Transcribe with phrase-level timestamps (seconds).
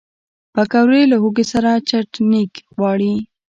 [0.53, 2.43] پکورې له هوږې سره چټني
[2.75, 3.13] غواړي